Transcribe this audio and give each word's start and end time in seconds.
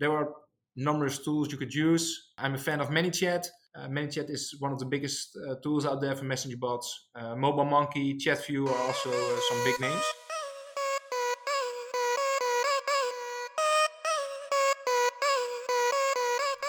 there 0.00 0.12
are 0.12 0.32
numerous 0.76 1.18
tools 1.18 1.52
you 1.52 1.58
could 1.58 1.74
use. 1.74 2.32
I'm 2.38 2.54
a 2.54 2.58
fan 2.58 2.80
of 2.80 2.88
ManyChat. 2.88 3.46
Uh, 3.76 3.86
ManyChat 3.86 4.30
is 4.30 4.56
one 4.58 4.72
of 4.72 4.78
the 4.78 4.86
biggest 4.86 5.36
uh, 5.36 5.54
tools 5.62 5.84
out 5.86 6.00
there 6.00 6.16
for 6.16 6.24
messenger 6.24 6.56
bots. 6.56 7.08
Uh, 7.14 7.36
Mobile 7.36 7.66
Monkey, 7.66 8.16
Chatfuel 8.16 8.68
are 8.68 8.82
also 8.86 9.10
uh, 9.10 9.40
some 9.48 9.58
big 9.64 9.78
names. 9.80 10.02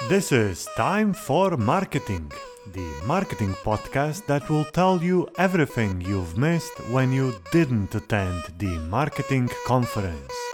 This 0.10 0.32
is 0.34 0.68
Time 0.76 1.14
for 1.14 1.56
Marketing, 1.56 2.30
the 2.74 3.02
marketing 3.06 3.54
podcast 3.64 4.26
that 4.26 4.50
will 4.50 4.66
tell 4.66 5.02
you 5.02 5.30
everything 5.38 6.02
you've 6.02 6.38
missed 6.38 6.78
when 6.90 7.14
you 7.14 7.34
didn't 7.52 7.96
attend 7.96 8.44
the 8.58 8.78
marketing 8.90 9.50
conference. 9.66 10.51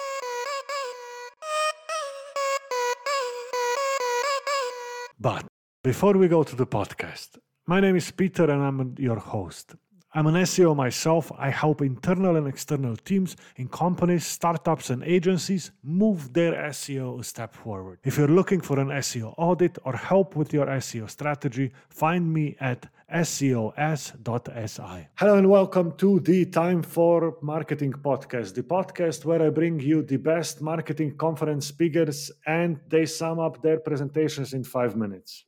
But 5.19 5.45
before 5.83 6.13
we 6.13 6.27
go 6.27 6.43
to 6.43 6.55
the 6.55 6.67
podcast, 6.67 7.39
my 7.65 7.79
name 7.79 7.95
is 7.95 8.11
Peter 8.11 8.43
and 8.51 8.61
I'm 8.61 8.95
your 8.99 9.17
host. 9.17 9.73
I'm 10.13 10.25
an 10.27 10.35
SEO 10.35 10.73
myself. 10.73 11.33
I 11.37 11.49
help 11.49 11.81
internal 11.81 12.37
and 12.37 12.47
external 12.47 12.95
teams 12.95 13.35
in 13.57 13.67
companies, 13.67 14.25
startups, 14.25 14.89
and 14.89 15.03
agencies 15.03 15.71
move 15.83 16.31
their 16.31 16.53
SEO 16.69 17.19
a 17.19 17.23
step 17.25 17.53
forward. 17.53 17.99
If 18.05 18.17
you're 18.17 18.29
looking 18.29 18.61
for 18.61 18.79
an 18.79 18.87
SEO 18.87 19.33
audit 19.37 19.77
or 19.83 19.97
help 19.97 20.37
with 20.37 20.53
your 20.53 20.65
SEO 20.67 21.09
strategy, 21.09 21.73
find 21.89 22.33
me 22.33 22.55
at 22.61 22.87
SEOS.si. 23.13 25.07
Hello 25.15 25.37
and 25.37 25.49
welcome 25.49 25.91
to 25.97 26.21
the 26.21 26.45
Time 26.45 26.83
for 26.83 27.37
Marketing 27.41 27.91
podcast, 27.91 28.55
the 28.55 28.63
podcast 28.63 29.25
where 29.25 29.41
I 29.41 29.49
bring 29.49 29.77
you 29.77 30.03
the 30.03 30.17
best 30.17 30.61
marketing 30.61 31.17
conference 31.17 31.67
speakers 31.67 32.31
and 32.45 32.79
they 32.87 33.05
sum 33.05 33.39
up 33.39 33.61
their 33.61 33.79
presentations 33.79 34.53
in 34.53 34.63
five 34.63 34.95
minutes. 34.95 35.43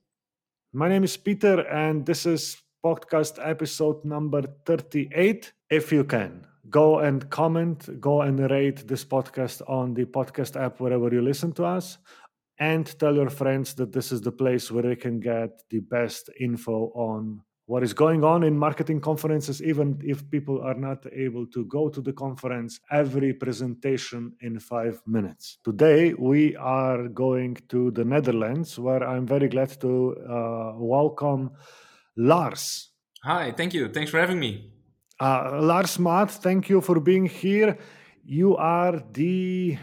My 0.73 0.89
name 0.89 1.05
is 1.05 1.15
Peter 1.15 1.61
and 1.61 2.05
this 2.05 2.25
is 2.25 2.57
podcast 2.83 3.39
episode 3.41 4.03
number 4.05 4.43
38. 4.65 5.51
If 5.69 5.91
you 5.91 6.03
can, 6.03 6.45
go 6.69 6.99
and 6.99 7.29
comment, 7.29 7.99
go 7.99 8.21
and 8.21 8.39
rate 8.49 8.87
this 8.87 9.03
podcast 9.03 9.61
on 9.69 9.93
the 9.93 10.05
podcast 10.05 10.59
app 10.59 10.79
wherever 10.79 11.13
you 11.13 11.21
listen 11.21 11.51
to 11.53 11.65
us. 11.65 11.97
And 12.57 12.85
tell 12.99 13.15
your 13.15 13.29
friends 13.29 13.73
that 13.75 13.91
this 13.91 14.11
is 14.11 14.21
the 14.21 14.31
place 14.31 14.71
where 14.71 14.83
they 14.83 14.95
can 14.95 15.19
get 15.19 15.61
the 15.69 15.79
best 15.79 16.29
info 16.39 16.91
on 16.93 17.41
what 17.65 17.83
is 17.83 17.93
going 17.93 18.23
on 18.23 18.43
in 18.43 18.57
marketing 18.57 18.99
conferences, 18.99 19.61
even 19.61 20.01
if 20.03 20.27
people 20.31 20.59
are 20.61 20.73
not 20.73 21.05
able 21.13 21.45
to 21.47 21.65
go 21.65 21.87
to 21.87 22.01
the 22.01 22.11
conference, 22.11 22.79
every 22.91 23.31
presentation 23.31 24.33
in 24.41 24.59
five 24.59 24.99
minutes. 25.05 25.59
Today, 25.63 26.13
we 26.15 26.55
are 26.55 27.07
going 27.07 27.55
to 27.69 27.91
the 27.91 28.03
Netherlands, 28.03 28.79
where 28.79 29.03
I'm 29.07 29.27
very 29.27 29.47
glad 29.47 29.79
to 29.81 30.15
uh, 30.27 30.73
welcome 30.77 31.51
Lars. 32.17 32.89
Hi, 33.23 33.51
thank 33.51 33.73
you. 33.73 33.89
Thanks 33.89 34.11
for 34.11 34.19
having 34.19 34.39
me. 34.39 34.71
Uh, 35.19 35.59
Lars 35.61 35.99
Maat, 35.99 36.31
thank 36.31 36.69
you 36.69 36.79
for 36.79 36.99
being 36.99 37.25
here. 37.25 37.77
You 38.23 38.55
are 38.55 39.03
the 39.11 39.77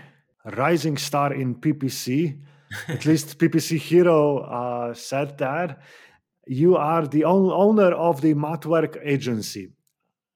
rising 0.44 0.96
star 0.96 1.32
in 1.34 1.56
PPC. 1.56 2.40
At 2.88 3.04
least 3.04 3.38
PPC 3.38 3.78
Hero 3.78 4.38
uh, 4.38 4.94
said 4.94 5.38
that 5.38 5.80
you 6.46 6.76
are 6.76 7.06
the 7.06 7.24
owner 7.24 7.92
of 7.92 8.20
the 8.20 8.34
Maatwerk 8.34 8.98
agency. 9.04 9.72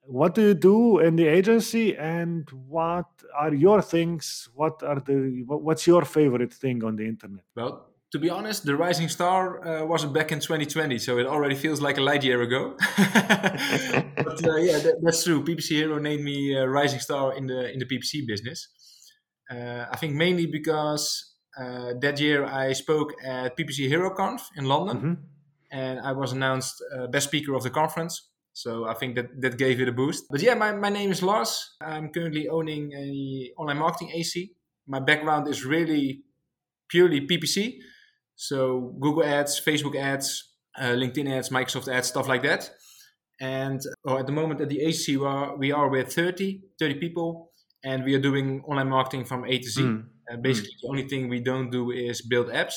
What 0.03 0.35
do 0.35 0.43
you 0.43 0.55
do 0.55 0.99
in 0.99 1.15
the 1.15 1.27
agency, 1.29 1.97
and 1.97 2.51
what 2.51 3.07
are 3.39 3.55
your 3.55 3.81
things? 3.81 4.49
What 4.55 4.83
are 4.83 4.99
the 4.99 5.45
what's 5.47 5.87
your 5.87 6.05
favorite 6.05 6.53
thing 6.53 6.83
on 6.83 6.97
the 6.97 7.07
internet? 7.07 7.45
Well, 7.55 7.90
to 8.12 8.19
be 8.19 8.28
honest, 8.28 8.64
the 8.64 8.77
Rising 8.77 9.08
Star 9.08 9.64
uh, 9.66 9.86
wasn't 9.86 10.12
back 10.12 10.33
in 10.33 10.41
2020, 10.41 10.98
so 10.98 11.19
it 11.19 11.27
already 11.27 11.55
feels 11.55 11.80
like 11.80 11.98
a 11.98 12.00
light 12.00 12.25
year 12.25 12.42
ago. 12.42 12.77
but 12.97 14.47
uh, 14.47 14.56
yeah, 14.56 14.78
that, 14.78 14.97
that's 15.03 15.25
true. 15.25 15.44
PPC 15.44 15.69
Hero 15.76 15.98
named 15.98 16.25
me 16.25 16.56
uh, 16.56 16.65
Rising 16.65 17.00
Star 17.00 17.37
in 17.37 17.47
the 17.47 17.72
in 17.72 17.78
the 17.78 17.87
PPC 17.87 18.26
business. 18.26 18.69
Uh, 19.50 19.87
I 19.91 19.97
think 19.97 20.15
mainly 20.15 20.47
because 20.47 21.34
uh, 21.59 21.94
that 22.00 22.20
year 22.20 22.44
I 22.44 22.72
spoke 22.72 23.12
at 23.25 23.56
PPC 23.56 23.88
Hero 23.88 24.10
Conf 24.10 24.43
in 24.56 24.65
London. 24.65 24.97
Mm-hmm 24.97 25.15
and 25.70 26.00
I 26.00 26.12
was 26.12 26.32
announced 26.32 26.82
uh, 26.94 27.06
best 27.06 27.28
speaker 27.28 27.54
of 27.54 27.62
the 27.62 27.70
conference. 27.70 28.28
So 28.53 28.87
I 28.87 28.94
think 28.94 29.15
that 29.15 29.41
that 29.41 29.56
gave 29.56 29.81
it 29.81 29.88
a 29.88 29.93
boost. 29.93 30.25
But 30.31 30.43
yeah, 30.43 30.54
my, 30.54 30.72
my 30.72 30.88
name 30.88 31.12
is 31.12 31.22
Lars. 31.22 31.76
I'm 31.81 32.09
currently 32.10 32.49
owning 32.49 32.93
a 32.93 33.53
online 33.56 33.78
marketing 33.78 34.10
AC. 34.15 34.53
My 34.87 35.00
background 35.00 35.49
is 35.49 35.65
really 35.65 36.22
purely 36.88 37.26
PPC. 37.26 37.78
So 38.41 38.97
Google 38.99 39.25
ads, 39.25 39.61
Facebook 39.61 39.95
ads, 39.97 40.55
uh, 40.78 40.95
LinkedIn 40.95 41.31
ads, 41.31 41.51
Microsoft 41.51 41.93
ads, 41.93 42.09
stuff 42.09 42.27
like 42.27 42.43
that. 42.45 42.71
And 43.39 43.83
oh, 44.06 44.17
at 44.17 44.25
the 44.25 44.33
moment 44.33 44.62
at 44.62 44.71
the 44.71 44.81
AC, 44.81 45.15
we 45.15 45.27
are, 45.27 45.56
we 45.59 45.73
are 45.73 45.91
with 45.91 46.11
30, 46.11 46.62
30 46.79 46.95
people, 46.95 47.50
and 47.84 48.03
we 48.03 48.15
are 48.15 48.19
doing 48.19 48.62
online 48.67 48.89
marketing 48.89 49.27
from 49.27 49.45
A 49.45 49.59
to 49.59 49.71
Z. 49.71 49.83
Mm. 49.83 50.05
Uh, 50.33 50.37
basically, 50.37 50.71
mm. 50.71 50.81
the 50.81 50.89
only 50.89 51.06
thing 51.06 51.29
we 51.29 51.41
don't 51.41 51.69
do 51.69 51.91
is 51.91 52.23
build 52.23 52.47
apps. 52.49 52.77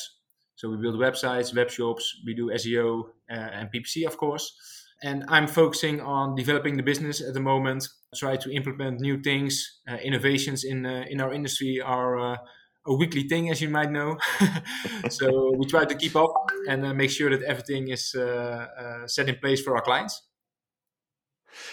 So 0.55 0.69
we 0.69 0.75
build 0.75 0.95
websites, 0.95 1.55
web 1.55 1.69
shops, 1.69 2.13
we 2.25 2.33
do 2.33 2.47
SEO 2.47 3.03
uh, 3.31 3.33
and 3.33 3.69
PPC, 3.73 4.05
of 4.05 4.17
course. 4.17 4.53
And 5.01 5.23
I'm 5.29 5.47
focusing 5.47 6.01
on 6.01 6.35
developing 6.35 6.75
the 6.75 6.83
business 6.83 7.21
at 7.21 7.33
the 7.33 7.39
moment, 7.39 7.87
try 8.15 8.35
to 8.35 8.51
implement 8.51 8.99
new 8.99 9.21
things. 9.21 9.79
Uh, 9.89 9.95
innovations 9.95 10.65
in, 10.65 10.85
uh, 10.85 11.05
in 11.09 11.21
our 11.21 11.33
industry 11.33 11.79
are 11.79 12.33
uh, 12.33 12.37
a 12.85 12.93
weekly 12.93 13.23
thing, 13.23 13.49
as 13.49 13.61
you 13.61 13.69
might 13.69 13.91
know. 13.91 14.17
so 15.09 15.53
we 15.57 15.65
try 15.65 15.85
to 15.85 15.95
keep 15.95 16.15
up 16.15 16.33
and 16.69 16.85
uh, 16.85 16.93
make 16.93 17.09
sure 17.09 17.29
that 17.29 17.43
everything 17.43 17.89
is 17.89 18.15
uh, 18.15 19.07
set 19.07 19.29
in 19.29 19.35
place 19.35 19.61
for 19.61 19.75
our 19.75 19.81
clients. 19.81 20.21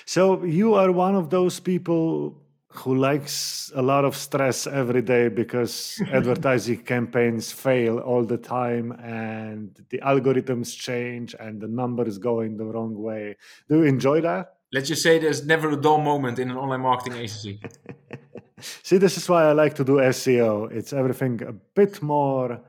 So 0.05 0.45
you 0.45 0.75
are 0.75 0.93
one 0.93 1.15
of 1.15 1.31
those 1.31 1.61
people 1.61 2.37
who 2.73 2.95
likes 2.95 3.73
a 3.75 3.83
lot 3.83 4.05
of 4.05 4.17
stress 4.17 4.67
every 4.67 5.03
day 5.03 5.29
because 5.29 6.01
advertising 6.13 6.83
campaigns 6.85 7.51
fail 7.51 7.99
all 7.99 8.25
the 8.25 8.39
time 8.39 8.93
and 9.03 9.85
the 9.91 9.99
algorithms 9.99 10.77
change 10.77 11.35
and 11.41 11.61
the 11.61 11.67
numbers 11.67 12.19
go 12.19 12.41
in 12.41 12.57
the 12.57 12.65
wrong 12.65 12.95
way. 12.97 13.37
Do 13.69 13.79
you 13.79 13.85
enjoy 13.85 14.21
that? 14.21 14.55
Let's 14.73 14.87
just 14.87 15.03
say 15.03 15.19
there's 15.19 15.45
never 15.45 15.71
a 15.71 15.77
dull 15.77 15.99
moment 15.99 16.39
in 16.39 16.49
an 16.49 16.57
online 16.57 16.83
marketing 16.83 17.19
agency. 17.19 17.61
See, 18.83 18.99
this 18.99 19.17
is 19.17 19.29
why 19.29 19.45
I 19.45 19.53
like 19.53 19.75
to 19.75 19.85
do 19.85 19.97
SEO. 19.97 20.71
It's 20.73 20.93
everything 20.93 21.43
a 21.43 21.53
bit 21.53 22.03
more. 22.03 22.61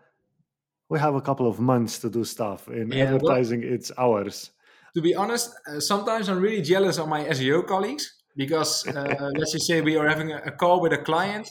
We 0.90 1.00
have 1.00 1.16
a 1.16 1.22
couple 1.22 1.48
of 1.48 1.60
months 1.60 2.00
to 2.00 2.10
do 2.10 2.24
stuff. 2.24 2.68
In 2.68 2.92
yeah, 2.92 3.06
advertising, 3.06 3.62
well, 3.62 3.74
it's 3.74 3.92
hours. 3.98 4.52
To 4.96 5.02
be 5.02 5.16
honest, 5.16 5.50
uh, 5.68 5.80
sometimes 5.80 6.28
I'm 6.28 6.42
really 6.42 6.62
jealous 6.62 6.98
of 6.98 7.08
my 7.08 7.24
SEO 7.26 7.66
colleagues 7.66 8.22
because 8.36 8.86
uh, 8.88 9.32
let's 9.38 9.54
just 9.54 9.68
say 9.68 9.82
we 9.82 9.96
are 9.96 10.08
having 10.08 10.32
a, 10.32 10.42
a 10.46 10.52
call 10.52 10.82
with 10.82 10.94
a 10.94 10.98
client 10.98 11.50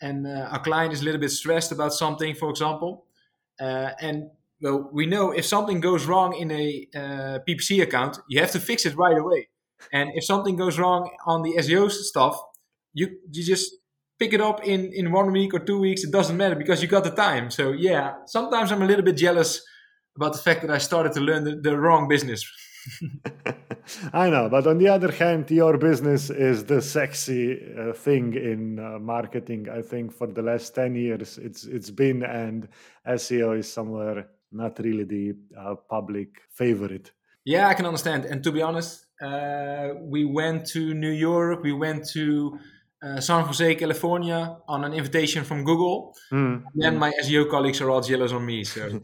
and 0.00 0.26
uh, 0.26 0.48
our 0.50 0.60
client 0.60 0.92
is 0.92 1.02
a 1.02 1.04
little 1.04 1.20
bit 1.20 1.30
stressed 1.30 1.72
about 1.72 1.92
something 1.92 2.34
for 2.34 2.50
example 2.50 3.06
uh, 3.60 3.90
and 4.00 4.30
well 4.60 4.88
we 4.92 5.06
know 5.06 5.30
if 5.30 5.46
something 5.46 5.80
goes 5.80 6.06
wrong 6.06 6.34
in 6.34 6.50
a 6.50 6.88
uh, 6.94 7.38
ppc 7.48 7.82
account 7.82 8.18
you 8.28 8.40
have 8.40 8.50
to 8.50 8.60
fix 8.60 8.84
it 8.86 8.96
right 8.96 9.16
away 9.16 9.48
and 9.92 10.10
if 10.14 10.24
something 10.24 10.56
goes 10.56 10.78
wrong 10.78 11.10
on 11.26 11.42
the 11.42 11.54
seo 11.56 11.90
stuff 11.90 12.40
you 12.98 13.06
you 13.30 13.42
just 13.44 13.66
pick 14.18 14.32
it 14.32 14.40
up 14.40 14.58
in 14.72 14.80
in 15.00 15.12
one 15.12 15.30
week 15.38 15.52
or 15.54 15.60
two 15.60 15.78
weeks 15.86 16.02
it 16.02 16.12
doesn't 16.18 16.38
matter 16.42 16.56
because 16.62 16.82
you 16.82 16.88
got 16.88 17.04
the 17.04 17.16
time 17.26 17.50
so 17.50 17.64
yeah 17.72 18.14
sometimes 18.26 18.72
i'm 18.72 18.82
a 18.82 18.86
little 18.90 19.04
bit 19.04 19.16
jealous 19.16 19.50
about 20.16 20.32
the 20.32 20.42
fact 20.46 20.62
that 20.62 20.70
i 20.70 20.78
started 20.78 21.12
to 21.12 21.20
learn 21.20 21.44
the, 21.44 21.54
the 21.68 21.74
wrong 21.78 22.08
business 22.08 22.42
I 24.12 24.30
know, 24.30 24.48
but 24.48 24.66
on 24.66 24.78
the 24.78 24.88
other 24.88 25.10
hand, 25.10 25.50
your 25.50 25.76
business 25.76 26.30
is 26.30 26.64
the 26.64 26.80
sexy 26.80 27.58
uh, 27.76 27.92
thing 27.92 28.34
in 28.34 28.78
uh, 28.78 28.98
marketing. 29.00 29.68
I 29.68 29.82
think 29.82 30.12
for 30.12 30.28
the 30.28 30.42
last 30.42 30.74
ten 30.74 30.94
years, 30.94 31.38
it's 31.38 31.64
it's 31.64 31.90
been, 31.90 32.22
and 32.22 32.68
SEO 33.08 33.58
is 33.58 33.72
somewhere 33.72 34.28
not 34.52 34.78
really 34.78 35.04
the 35.04 35.34
uh, 35.58 35.74
public 35.90 36.28
favorite. 36.52 37.12
Yeah, 37.44 37.68
I 37.68 37.74
can 37.74 37.86
understand. 37.86 38.24
And 38.24 38.42
to 38.44 38.52
be 38.52 38.62
honest, 38.62 39.06
uh, 39.22 39.90
we 40.00 40.24
went 40.24 40.66
to 40.68 40.94
New 40.94 41.10
York, 41.10 41.62
we 41.62 41.72
went 41.72 42.08
to 42.10 42.58
uh, 43.02 43.20
San 43.20 43.44
Jose, 43.44 43.74
California, 43.74 44.56
on 44.66 44.84
an 44.84 44.92
invitation 44.92 45.44
from 45.44 45.64
Google. 45.64 46.14
Mm. 46.32 46.64
And 46.82 46.98
my 46.98 47.12
SEO 47.22 47.50
colleagues 47.50 47.80
are 47.80 47.90
all 47.90 48.00
jealous 48.00 48.32
on 48.32 48.44
me. 48.44 48.64
So. 48.64 49.00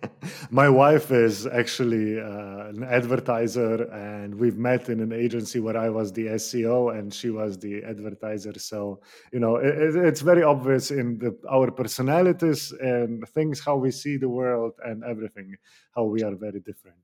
my 0.50 0.68
wife 0.68 1.10
is 1.10 1.46
actually 1.46 2.20
uh, 2.20 2.68
an 2.68 2.84
advertiser, 2.84 3.84
and 3.92 4.34
we've 4.34 4.58
met 4.58 4.88
in 4.88 5.00
an 5.00 5.12
agency 5.12 5.58
where 5.60 5.76
I 5.76 5.88
was 5.88 6.12
the 6.12 6.26
SEO 6.26 6.96
and 6.96 7.12
she 7.12 7.30
was 7.30 7.58
the 7.58 7.82
advertiser. 7.82 8.58
So 8.58 9.00
you 9.32 9.40
know, 9.40 9.56
it, 9.56 9.96
it's 9.96 10.20
very 10.20 10.42
obvious 10.42 10.90
in 10.90 11.18
the, 11.18 11.36
our 11.50 11.70
personalities 11.70 12.72
and 12.80 13.26
things, 13.28 13.60
how 13.60 13.76
we 13.76 13.90
see 13.90 14.16
the 14.16 14.28
world, 14.28 14.74
and 14.84 15.02
everything, 15.04 15.56
how 15.94 16.04
we 16.04 16.22
are 16.22 16.34
very 16.34 16.60
different. 16.60 16.98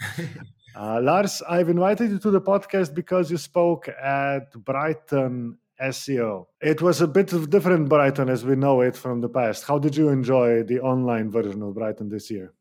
uh, 0.74 1.00
Lars, 1.00 1.42
I've 1.48 1.68
invited 1.68 2.10
you 2.10 2.18
to 2.18 2.30
the 2.30 2.40
podcast 2.40 2.94
because 2.94 3.30
you 3.30 3.36
spoke 3.36 3.88
at 3.88 4.52
Brighton 4.64 5.58
SEO. 5.82 6.46
It 6.60 6.80
was 6.80 7.00
a 7.00 7.08
bit 7.08 7.32
of 7.32 7.50
different 7.50 7.88
Brighton 7.88 8.28
as 8.28 8.44
we 8.44 8.56
know 8.56 8.80
it 8.80 8.96
from 8.96 9.20
the 9.20 9.28
past. 9.28 9.64
How 9.64 9.78
did 9.78 9.96
you 9.96 10.08
enjoy 10.08 10.62
the 10.62 10.80
online 10.80 11.30
version 11.30 11.62
of 11.62 11.74
Brighton 11.74 12.08
this 12.08 12.30
year? 12.30 12.52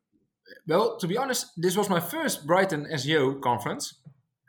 Well, 0.68 0.98
to 0.98 1.08
be 1.08 1.18
honest, 1.18 1.48
this 1.58 1.78
was 1.78 1.90
my 1.90 2.00
first 2.00 2.46
Brighton 2.46 2.88
SEO 2.94 3.42
conference. 3.42 4.02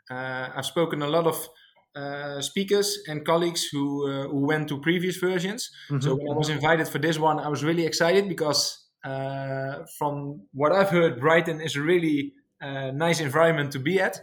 Uh, 0.09 0.49
I've 0.55 0.65
spoken 0.65 1.01
a 1.01 1.07
lot 1.07 1.27
of 1.27 1.47
uh, 1.95 2.41
speakers 2.41 2.99
and 3.07 3.25
colleagues 3.25 3.65
who 3.71 4.09
uh, 4.09 4.27
who 4.27 4.45
went 4.47 4.67
to 4.69 4.79
previous 4.79 5.17
versions. 5.17 5.69
Mm-hmm. 5.89 6.01
So 6.01 6.15
when 6.15 6.33
I 6.33 6.37
was 6.37 6.49
invited 6.49 6.87
for 6.87 6.99
this 6.99 7.19
one, 7.19 7.39
I 7.39 7.47
was 7.47 7.63
really 7.63 7.85
excited 7.85 8.27
because 8.27 8.87
uh, 9.05 9.85
from 9.97 10.41
what 10.53 10.71
I've 10.71 10.89
heard, 10.89 11.19
Brighton 11.19 11.61
is 11.61 11.75
a 11.75 11.81
really 11.81 12.33
uh, 12.61 12.91
nice 12.91 13.19
environment 13.19 13.71
to 13.73 13.79
be 13.79 13.99
at. 13.99 14.19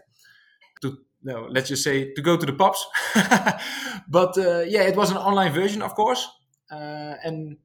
To 0.83 0.97
no, 1.23 1.47
let's 1.51 1.69
just 1.69 1.85
say 1.85 2.13
to 2.15 2.23
go 2.23 2.37
to 2.37 2.47
the 2.47 2.53
pubs. 2.53 2.85
but 4.09 4.37
uh, 4.39 4.61
yeah, 4.61 4.83
it 4.83 4.97
was 4.97 5.11
an 5.11 5.17
online 5.17 5.53
version, 5.53 5.83
of 5.83 5.95
course, 5.95 6.29
and 6.71 7.57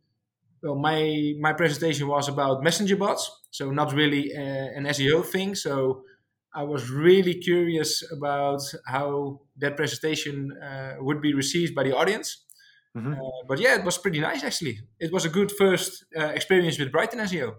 well, 0.62 0.76
my 0.76 1.34
my 1.40 1.54
presentation 1.54 2.08
was 2.08 2.28
about 2.28 2.64
messenger 2.64 2.96
bots, 2.96 3.30
so 3.52 3.72
not 3.72 3.94
really 3.94 4.32
an 4.34 4.86
SEO 4.86 5.26
thing. 5.26 5.56
So 5.56 6.04
I 6.56 6.64
was 6.64 6.90
really 6.90 7.34
curious 7.34 8.02
about 8.12 8.62
how 8.86 9.42
that 9.58 9.76
presentation 9.76 10.54
uh, 10.58 10.96
would 11.00 11.22
be 11.22 11.34
received 11.34 11.76
by 11.76 11.84
the 11.84 11.96
audience. 11.96 12.46
Mm-hmm. 12.96 13.14
Uh, 13.14 13.44
but 13.48 13.60
yeah, 13.60 13.76
it 13.76 13.84
was 13.84 13.98
pretty 13.98 14.22
nice 14.22 14.44
actually. 14.44 14.80
It 15.00 15.12
was 15.12 15.26
a 15.26 15.30
good 15.30 15.52
first 15.52 16.06
uh, 16.18 16.28
experience 16.28 16.80
with 16.80 16.94
Brighton 16.94 17.20
SEO. 17.20 17.56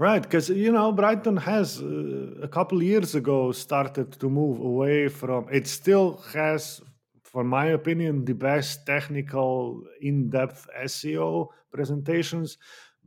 Right, 0.00 0.22
because 0.22 0.48
you 0.48 0.72
know 0.72 0.92
Brighton 0.92 1.36
has 1.36 1.82
uh, 1.82 2.40
a 2.40 2.48
couple 2.48 2.82
years 2.82 3.14
ago 3.14 3.52
started 3.52 4.12
to 4.12 4.30
move 4.30 4.58
away 4.58 5.08
from. 5.08 5.46
It 5.52 5.66
still 5.66 6.24
has, 6.32 6.80
for 7.22 7.44
my 7.44 7.66
opinion, 7.66 8.24
the 8.24 8.32
best 8.32 8.86
technical, 8.86 9.84
in-depth 10.00 10.68
SEO 10.84 11.48
presentations 11.70 12.56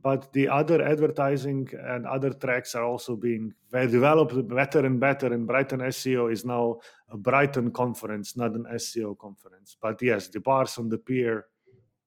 but 0.04 0.30
the 0.34 0.46
other 0.46 0.82
advertising 0.82 1.66
and 1.82 2.06
other 2.06 2.30
tracks 2.30 2.74
are 2.74 2.84
also 2.84 3.16
being 3.16 3.54
developed 3.72 4.36
better 4.48 4.84
and 4.84 5.00
better 5.00 5.32
and 5.32 5.46
brighton 5.46 5.80
seo 5.80 6.30
is 6.30 6.44
now 6.44 6.78
a 7.10 7.16
brighton 7.16 7.70
conference 7.70 8.36
not 8.36 8.52
an 8.54 8.66
seo 8.74 9.16
conference. 9.18 9.76
But 9.80 10.00
yes 10.02 10.28
the 10.28 10.40
bars 10.40 10.76
on 10.78 10.90
the 10.90 10.98
pier 10.98 11.46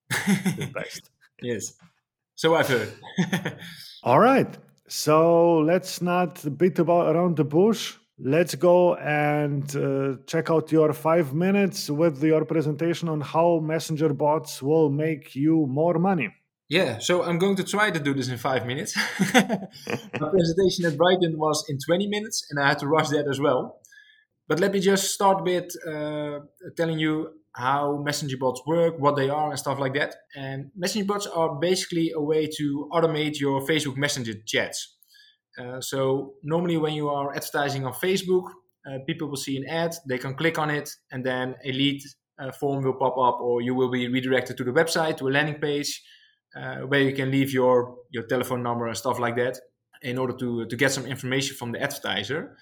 the 0.10 0.70
best. 0.74 1.10
Yes. 1.42 1.74
So 2.36 2.56
i've 2.56 2.68
heard. 2.68 2.94
All 4.04 4.20
right 4.20 4.56
so 4.88 5.60
let's 5.60 6.02
not 6.02 6.58
beat 6.58 6.80
about 6.80 7.16
around 7.16 7.36
the 7.38 7.44
bush 7.44 7.96
let's 8.20 8.56
go 8.56 8.96
and 8.96 9.76
uh, 9.76 10.16
check 10.26 10.50
out 10.50 10.72
your 10.72 10.92
five 10.94 11.34
minutes 11.34 11.90
with 11.90 12.24
your 12.24 12.46
presentation 12.46 13.08
on 13.10 13.22
how 13.22 13.60
messenger 13.60 14.14
bots 14.14 14.62
will 14.62 14.90
make 14.90 15.36
you 15.36 15.68
more 15.68 16.00
money 16.00 16.30
yeah, 16.70 16.98
so 17.00 17.24
I'm 17.24 17.38
going 17.38 17.56
to 17.56 17.64
try 17.64 17.92
to 17.92 18.00
do 18.00 18.14
this 18.14 18.28
in 18.28 18.38
five 18.38 18.66
minutes. 18.66 18.94
My 19.34 20.30
presentation 20.30 20.84
at 20.86 20.98
Brighton 20.98 21.38
was 21.38 21.64
in 21.70 21.78
20 21.80 22.08
minutes, 22.08 22.46
and 22.50 22.60
I 22.60 22.68
had 22.68 22.80
to 22.80 22.88
rush 22.88 23.08
that 23.10 23.26
as 23.26 23.40
well. 23.40 23.80
But 24.50 24.60
let 24.60 24.74
me 24.74 24.82
just 24.82 25.14
start 25.14 25.44
with 25.44 25.72
uh, 25.88 26.40
telling 26.76 27.00
you 27.00 27.37
how 27.58 28.02
messenger 28.06 28.38
bots 28.38 28.62
work, 28.68 29.00
what 29.00 29.16
they 29.16 29.30
are, 29.30 29.50
and 29.50 29.58
stuff 29.58 29.80
like 29.80 29.96
that. 29.96 30.16
And 30.36 30.70
messenger 30.76 31.08
bots 31.08 31.26
are 31.26 31.56
basically 31.60 32.12
a 32.16 32.22
way 32.22 32.48
to 32.58 32.88
automate 32.94 33.40
your 33.40 33.62
Facebook 33.62 33.98
Messenger 33.98 34.34
chats. 34.46 34.96
Uh, 35.60 35.82
so 35.82 36.34
normally, 36.44 36.78
when 36.78 36.94
you 36.94 37.10
are 37.10 37.36
advertising 37.36 37.84
on 37.86 37.94
Facebook, 37.94 38.52
uh, 38.88 39.00
people 39.08 39.28
will 39.28 39.38
see 39.38 39.58
an 39.58 39.66
ad, 39.68 39.96
they 40.08 40.20
can 40.20 40.36
click 40.36 40.60
on 40.60 40.70
it, 40.70 40.90
and 41.12 41.26
then 41.26 41.56
a 41.66 41.72
lead 41.72 42.00
uh, 42.40 42.52
form 42.52 42.84
will 42.84 42.94
pop 42.94 43.18
up, 43.18 43.42
or 43.42 43.62
you 43.62 43.74
will 43.74 43.90
be 43.90 44.08
redirected 44.08 44.56
to 44.56 44.64
the 44.64 44.72
website, 44.72 45.18
to 45.18 45.28
a 45.28 45.32
landing 45.32 45.60
page 45.60 46.04
uh, 46.56 46.78
where 46.82 47.02
you 47.02 47.14
can 47.14 47.32
leave 47.32 47.52
your 47.52 47.96
your 48.12 48.24
telephone 48.28 48.62
number 48.62 48.86
and 48.86 48.96
stuff 48.96 49.20
like 49.20 49.36
that 49.36 49.60
in 50.04 50.18
order 50.20 50.34
to 50.34 50.66
to 50.68 50.76
get 50.76 50.92
some 50.92 51.08
information 51.08 51.56
from 51.56 51.72
the 51.72 51.82
advertiser. 51.82 52.56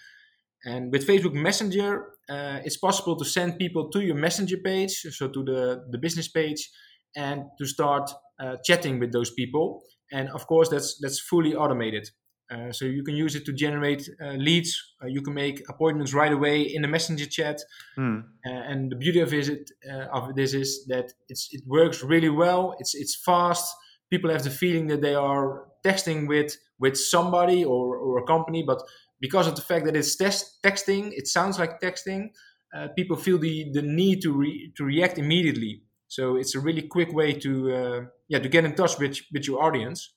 And 0.66 0.92
with 0.92 1.08
Facebook 1.08 1.34
Messenger, 1.34 2.08
uh, 2.28 2.60
it's 2.64 2.78
possible 2.78 3.16
to 3.18 3.26
send 3.26 3.60
people 3.60 3.90
to 3.92 4.02
your 4.02 4.16
Messenger 4.16 4.58
page, 4.58 4.92
so 4.92 5.28
to 5.28 5.44
the 5.44 5.86
the 5.92 5.98
business 5.98 6.28
page, 6.28 6.70
and 7.16 7.44
to 7.60 7.66
start 7.66 8.10
uh, 8.40 8.58
chatting 8.66 9.00
with 9.00 9.12
those 9.12 9.32
people. 9.32 9.84
And 10.12 10.30
of 10.30 10.48
course, 10.48 10.70
that's 10.70 10.98
that's 11.02 11.20
fully 11.20 11.56
automated. 11.56 12.10
Uh, 12.52 12.72
so 12.72 12.86
you 12.86 13.04
can 13.04 13.16
use 13.16 13.34
it 13.36 13.44
to 13.46 13.54
generate 13.54 14.08
uh, 14.22 14.34
leads. 14.34 14.80
Uh, 15.04 15.08
you 15.08 15.22
can 15.22 15.34
make 15.34 15.64
appointments 15.68 16.14
right 16.14 16.32
away 16.32 16.62
in 16.62 16.84
the 16.84 16.88
messenger 16.88 17.26
chat. 17.26 17.60
Mm. 17.98 18.24
and 18.44 18.92
the 18.92 18.96
beauty 18.96 19.20
of 19.20 19.34
it 19.34 19.72
uh, 19.92 20.06
of 20.14 20.36
this 20.36 20.54
is 20.54 20.86
that 20.88 21.12
it's 21.28 21.50
it 21.52 21.64
works 21.66 22.04
really 22.04 22.30
well. 22.30 22.76
It's 22.80 22.94
it's 22.94 23.16
fast. 23.26 23.66
People 24.12 24.30
have 24.30 24.44
the 24.44 24.52
feeling 24.52 24.88
that 24.88 25.02
they 25.02 25.16
are 25.16 25.66
texting 25.84 26.28
with 26.28 26.56
with 26.80 26.98
somebody 26.98 27.64
or, 27.64 27.98
or 27.98 28.20
a 28.20 28.26
company, 28.26 28.64
but 28.68 28.82
because 29.20 29.48
of 29.48 29.56
the 29.56 29.62
fact 29.62 29.86
that 29.86 29.96
it's 29.96 30.16
test, 30.16 30.62
texting, 30.64 31.12
it 31.14 31.28
sounds 31.28 31.58
like 31.60 31.80
texting. 31.82 32.30
Uh, 32.76 32.88
people 32.96 33.16
feel 33.16 33.38
the 33.38 33.72
the 33.74 33.82
need 33.82 34.22
to 34.22 34.34
re, 34.34 34.72
to 34.76 34.84
react 34.84 35.18
immediately. 35.18 35.82
So 36.08 36.36
it's 36.36 36.56
a 36.56 36.60
really 36.60 36.82
quick 36.82 37.14
way 37.14 37.34
to 37.34 38.08
yeah 38.28 38.40
to 38.40 38.50
get 38.50 38.66
in 38.66 38.76
touch 38.76 39.00
with 39.00 39.18
with 39.32 39.48
your 39.48 39.64
audience. 39.64 40.14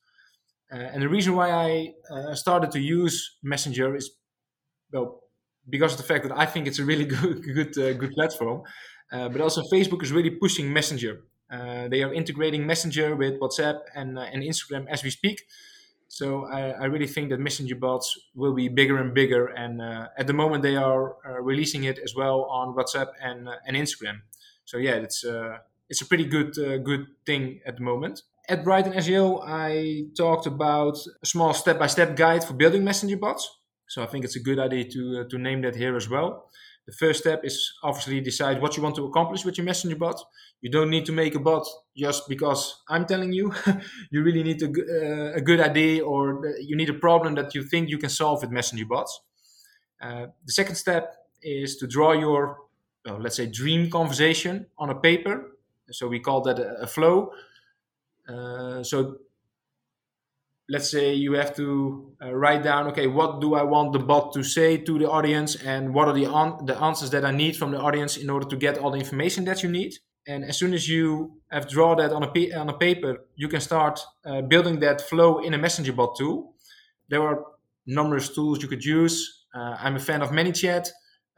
Uh, 0.73 0.77
and 0.77 1.03
the 1.03 1.09
reason 1.09 1.35
why 1.35 1.51
I 1.51 1.95
uh, 2.11 2.35
started 2.35 2.71
to 2.73 2.81
use 2.81 3.39
Messenger 3.43 3.97
is, 3.97 4.11
well, 4.93 5.23
because 5.69 5.93
of 5.93 5.99
the 5.99 6.05
fact 6.05 6.29
that 6.29 6.37
I 6.37 6.45
think 6.45 6.67
it's 6.67 6.79
a 6.79 6.85
really 6.85 7.05
good 7.15 7.43
good 7.43 7.79
uh, 7.79 7.93
good 7.95 8.13
platform, 8.13 8.63
but 9.11 9.41
also 9.41 9.63
Facebook 9.73 10.03
is 10.03 10.13
really 10.13 10.31
pushing 10.31 10.73
Messenger. 10.73 11.21
they 11.91 12.03
are 12.03 12.13
integrating 12.13 12.67
Messenger 12.67 13.17
with 13.17 13.41
WhatsApp 13.41 13.79
and 13.95 14.19
and 14.19 14.43
Instagram 14.43 14.87
as 14.89 15.03
we 15.03 15.11
speak. 15.11 15.39
So 16.19 16.47
I, 16.47 16.71
I, 16.71 16.85
really 16.87 17.07
think 17.07 17.31
that 17.31 17.39
messenger 17.39 17.77
bots 17.77 18.09
will 18.35 18.53
be 18.53 18.67
bigger 18.67 18.97
and 18.99 19.15
bigger, 19.15 19.47
and 19.63 19.81
uh, 19.81 20.09
at 20.21 20.27
the 20.27 20.33
moment 20.33 20.65
they 20.65 20.75
are 20.75 21.05
uh, 21.25 21.41
releasing 21.51 21.85
it 21.85 21.99
as 22.01 22.13
well 22.21 22.39
on 22.51 22.75
WhatsApp 22.75 23.11
and 23.23 23.49
uh, 23.49 23.67
and 23.67 23.77
Instagram. 23.77 24.17
So 24.65 24.79
yeah, 24.79 24.97
it's 25.07 25.25
it's 25.89 26.03
a 26.05 26.07
pretty 26.07 26.25
good 26.25 26.51
good 26.91 27.07
thing 27.25 27.61
at 27.65 27.77
the 27.77 27.83
moment. 27.83 28.23
At 28.49 28.65
Brighton 28.65 28.95
SEO, 28.95 29.45
I 29.47 30.07
talked 30.17 30.47
about 30.47 30.97
a 31.23 31.27
small 31.27 31.53
step-by-step 31.53 32.17
guide 32.17 32.43
for 32.43 32.55
building 32.55 32.83
messenger 32.83 33.19
bots. 33.19 33.45
So 33.89 34.03
I 34.03 34.07
think 34.07 34.25
it's 34.25 34.37
a 34.37 34.43
good 34.49 34.59
idea 34.59 34.85
to 34.95 35.21
uh, 35.21 35.29
to 35.31 35.39
name 35.39 35.63
that 35.63 35.77
here 35.77 35.97
as 35.97 36.09
well. 36.09 36.51
The 36.89 36.95
first 36.95 37.21
step 37.21 37.45
is 37.45 37.75
obviously 37.83 38.19
decide 38.23 38.63
what 38.63 38.75
you 38.75 38.83
want 38.83 38.97
to 38.97 39.05
accomplish 39.05 39.45
with 39.45 39.59
your 39.59 39.67
messenger 39.67 39.95
bot. 39.95 40.19
You 40.63 40.71
don't 40.71 40.89
need 40.89 41.05
to 41.05 41.13
make 41.13 41.35
a 41.35 41.39
bot 41.39 41.67
just 41.95 42.27
because 42.31 42.83
I'm 42.89 43.05
telling 43.05 43.31
you. 43.31 43.53
you 44.11 44.23
really 44.23 44.43
need 44.43 44.63
a, 44.63 44.69
uh, 44.69 45.33
a 45.37 45.41
good 45.43 45.61
idea 45.61 46.03
or 46.03 46.49
you 46.63 46.77
need 46.77 46.89
a 46.89 46.95
problem 46.95 47.35
that 47.35 47.55
you 47.55 47.63
think 47.63 47.91
you 47.91 47.99
can 47.99 48.09
solve 48.09 48.41
with 48.41 48.51
messenger 48.51 48.87
bots. 48.87 49.21
Uh, 50.01 50.29
the 50.47 50.53
second 50.53 50.77
step 50.77 51.15
is 51.43 51.77
to 51.77 51.87
draw 51.87 52.13
your, 52.13 52.57
well, 53.05 53.21
let's 53.21 53.37
say, 53.37 53.45
dream 53.47 53.91
conversation 53.91 54.65
on 54.79 54.89
a 54.89 54.95
paper. 54.95 55.59
So 55.91 56.09
we 56.09 56.21
call 56.21 56.41
that 56.45 56.59
a, 56.59 56.85
a 56.85 56.87
flow. 56.87 57.33
Uh, 58.27 58.83
so 58.83 59.19
let's 60.69 60.91
say 60.91 61.15
you 61.15 61.33
have 61.33 61.55
to 61.57 62.13
uh, 62.23 62.33
write 62.35 62.63
down 62.63 62.87
okay 62.89 63.07
what 63.07 63.41
do 63.41 63.55
i 63.55 63.63
want 63.63 63.93
the 63.93 63.99
bot 63.99 64.33
to 64.35 64.43
say 64.43 64.77
to 64.77 64.99
the 64.99 65.09
audience? 65.09 65.57
And 65.57 65.95
what 65.95 66.09
are 66.09 66.15
the, 66.15 66.27
on- 66.27 66.65
the 66.67 66.77
answers 66.83 67.11
that 67.11 67.25
i 67.25 67.31
need 67.31 67.57
from 67.57 67.71
the 67.71 67.79
audience 67.81 68.17
in 68.17 68.29
order 68.31 68.47
to 68.47 68.57
get 68.57 68.79
all 68.79 68.91
the 68.91 68.99
information 68.99 69.45
that 69.47 69.63
you 69.63 69.71
need? 69.71 69.95
And 70.27 70.45
as 70.45 70.59
soon 70.59 70.75
as 70.75 70.89
you 70.89 71.41
have 71.51 71.69
drawn 71.69 71.97
that 71.99 72.13
on 72.13 72.23
a, 72.23 72.31
p- 72.31 72.53
on 72.53 72.69
a 72.69 72.77
paper 72.77 73.25
you 73.35 73.49
can 73.49 73.61
start 73.61 74.01
uh, 74.25 74.43
building 74.43 74.81
that 74.81 75.01
flow 75.01 75.39
in 75.39 75.55
a 75.55 75.59
messenger 75.59 75.93
bot 75.93 76.17
tool. 76.19 76.55
There 77.09 77.23
are 77.23 77.45
numerous 77.87 78.29
tools 78.35 78.63
you 78.63 78.69
could 78.69 78.85
use. 78.85 79.47
Uh, 79.55 79.77
i'm 79.81 79.97
a 79.97 80.01
fan 80.01 80.23
of 80.23 80.31
manychat. 80.31 80.89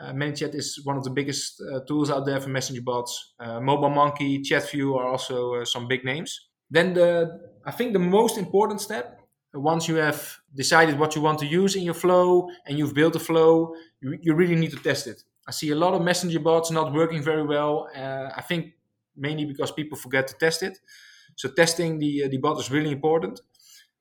Uh, 0.01 0.13
ManyChat 0.15 0.55
is 0.55 0.81
one 0.85 0.97
of 0.97 1.05
the 1.05 1.11
biggest 1.11 1.61
uh, 1.61 1.81
tools 1.81 2.11
out 2.11 2.25
there 2.25 2.41
for 2.41 2.49
messenger 2.49 2.81
bots. 2.81 3.35
Uh, 3.39 3.61
Mobile 3.61 3.91
Monkey, 3.91 4.41
Chatfuel 4.41 4.99
are 4.99 5.07
also 5.07 5.63
some 5.65 5.87
big 5.89 6.07
names. 6.07 6.49
Then 6.71 6.95
the 6.95 7.51
I 7.67 7.71
think 7.71 7.93
the 7.93 7.99
most 7.99 8.39
important 8.39 8.81
step 8.81 9.20
once 9.55 9.89
you 9.89 9.97
have 9.97 10.39
decided 10.55 10.99
what 10.99 11.17
you 11.17 11.23
want 11.23 11.39
to 11.41 11.47
use 11.47 11.75
in 11.77 11.83
your 11.83 11.95
flow 11.95 12.49
and 12.67 12.79
you've 12.79 12.95
built 12.95 13.17
a 13.17 13.21
flow, 13.21 13.75
you, 14.01 14.19
you 14.23 14.35
really 14.35 14.57
need 14.57 14.71
to 14.71 14.77
test 14.77 15.07
it. 15.07 15.25
I 15.47 15.51
see 15.53 15.71
a 15.71 15.75
lot 15.75 15.95
of 15.95 16.03
messenger 16.03 16.39
bots 16.39 16.71
not 16.71 16.93
working 16.93 17.23
very 17.23 17.45
well. 17.45 17.89
Uh, 17.95 18.31
I 18.37 18.43
think 18.43 18.75
mainly 19.17 19.45
because 19.45 19.73
people 19.73 19.99
forget 19.99 20.29
to 20.29 20.35
test 20.35 20.63
it. 20.63 20.79
So 21.37 21.49
testing 21.49 21.99
the 21.99 22.25
uh, 22.25 22.29
the 22.29 22.39
bot 22.39 22.61
is 22.61 22.71
really 22.71 22.93
important. 22.93 23.41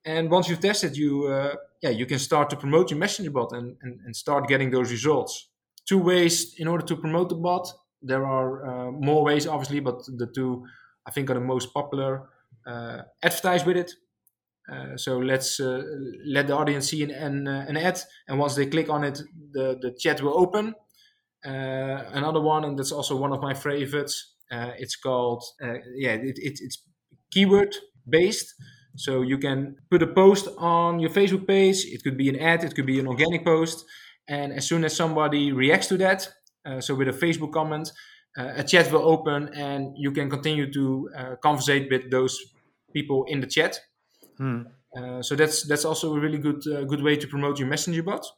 And 0.06 0.30
once 0.30 0.50
you've 0.50 0.60
tested, 0.60 0.96
you 0.96 1.28
uh, 1.28 1.56
yeah 1.82 1.90
you 1.90 2.06
can 2.06 2.20
start 2.20 2.50
to 2.52 2.56
promote 2.56 2.92
your 2.92 3.00
messenger 3.00 3.32
bot 3.32 3.52
and, 3.52 3.78
and, 3.82 4.00
and 4.06 4.16
start 4.16 4.48
getting 4.48 4.70
those 4.72 4.92
results. 4.92 5.50
Two 5.86 6.00
ways 6.00 6.56
in 6.58 6.68
order 6.68 6.86
to 6.86 6.96
promote 6.96 7.30
the 7.30 7.36
bot. 7.36 7.68
There 8.02 8.26
are 8.26 8.66
uh, 8.66 8.92
more 8.92 9.24
ways, 9.24 9.48
obviously, 9.48 9.80
but 9.82 10.06
the 10.06 10.28
two 10.28 10.66
I 11.06 11.12
think 11.12 11.30
are 11.30 11.34
the 11.34 11.40
most 11.42 11.74
popular 11.74 12.30
uh, 12.66 13.02
advertise 13.24 13.66
with 13.66 13.78
it. 13.78 13.92
Uh, 14.72 14.98
so 14.98 15.18
let's 15.18 15.60
uh, 15.60 15.82
let 16.26 16.48
the 16.48 16.56
audience 16.56 16.90
see 16.90 17.04
an, 17.04 17.12
an, 17.12 17.48
an, 17.48 17.78
ad, 17.78 18.00
and 18.28 18.38
once 18.40 18.56
they 18.56 18.66
click 18.68 18.90
on 18.90 19.04
it, 19.04 19.20
the, 19.52 19.78
the 19.82 19.92
chat 20.00 20.22
will 20.22 20.38
open. 20.38 20.76
another 21.44 22.42
one, 22.42 22.66
and 22.66 22.78
that's 22.78 22.92
also 22.92 23.16
one 23.16 23.34
of 23.34 23.42
my 23.42 23.54
favorites, 23.54 24.36
Uh, 24.52 24.72
it's 24.78 24.96
called 24.96 25.44
uh, 25.62 25.78
yeah, 25.96 26.14
it, 26.14 26.38
it, 26.38 26.60
it's 26.62 26.84
keyword 27.32 27.76
based. 28.08 28.56
So 28.96 29.22
you 29.22 29.38
can 29.38 29.76
put 29.92 30.02
a 30.02 30.08
post 30.08 30.48
on 30.58 31.00
your 31.00 31.12
Facebook 31.12 31.46
page. 31.48 31.86
It 31.86 32.04
could 32.04 32.18
be 32.18 32.30
an 32.30 32.36
ad. 32.36 32.64
It 32.64 32.74
could 32.76 32.88
be 32.88 33.00
an 33.00 33.08
organic 33.08 33.46
post. 33.46 33.86
And 34.28 34.52
as 34.54 34.68
soon 34.68 34.84
as 34.84 34.96
somebody 34.96 35.52
reacts 35.52 35.88
to 35.88 35.98
that, 35.98 36.30
uh, 36.66 36.82
so 36.82 36.96
with 36.96 37.08
a 37.08 37.14
Facebook 37.14 37.52
comment, 37.52 37.92
uh, 38.38 38.54
a 38.56 38.64
chat 38.64 38.92
will 38.92 39.08
open, 39.08 39.50
and 39.54 39.96
you 39.98 40.12
can 40.12 40.30
continue 40.30 40.72
to 40.74 41.10
uh, 41.18 41.36
conversate 41.42 41.90
with 41.92 42.10
those 42.12 42.38
people 42.94 43.26
in 43.28 43.40
the 43.42 43.48
chat. 43.48 43.80
Hmm. 44.40 44.62
Uh, 44.96 45.22
so 45.22 45.36
that's 45.36 45.68
that's 45.68 45.86
also 45.86 46.16
a 46.16 46.20
really 46.20 46.40
good 46.40 46.66
uh, 46.68 46.84
good 46.86 47.02
way 47.02 47.16
to 47.18 47.28
promote 47.28 47.60
your 47.60 47.68
messenger 47.68 48.04
bots. 48.04 48.34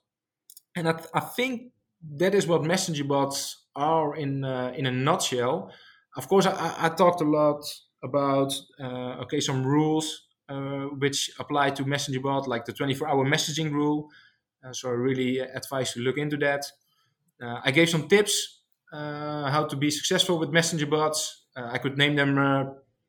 And 0.76 0.88
I, 0.88 0.94
th- 0.94 1.10
I 1.14 1.22
think 1.22 1.74
that 2.18 2.36
is 2.36 2.48
what 2.48 2.64
messenger 2.64 3.04
bots 3.06 3.66
are 3.76 4.16
in 4.16 4.44
uh, 4.44 4.74
in 4.76 4.86
a 4.86 4.92
nutshell. 4.92 5.72
Of 6.18 6.28
course, 6.28 6.46
I, 6.46 6.76
I 6.80 6.90
talked 6.90 7.22
a 7.22 7.26
lot 7.26 7.64
about 8.04 8.54
uh, 8.80 9.24
okay 9.24 9.40
some 9.40 9.66
rules 9.66 10.28
uh, 10.50 10.88
which 11.00 11.32
apply 11.40 11.72
to 11.72 11.86
messenger 11.86 12.20
bot, 12.20 12.48
like 12.48 12.66
the 12.66 12.74
24-hour 12.74 13.26
messaging 13.26 13.72
rule. 13.72 14.10
Uh, 14.64 14.74
so 14.74 14.90
I 14.90 14.94
really 14.94 15.40
advise 15.40 15.96
you 15.96 16.04
to 16.04 16.10
look 16.10 16.18
into 16.18 16.38
that. 16.38 16.66
I 17.42 17.72
gave 17.72 17.90
some 17.90 18.08
tips 18.08 18.62
how 18.92 19.66
to 19.70 19.76
be 19.76 19.90
successful 19.90 20.38
with 20.38 20.52
messenger 20.52 20.86
bots. 20.86 21.46
I 21.56 21.80
could 21.80 21.98
name 21.98 22.16
them 22.16 22.38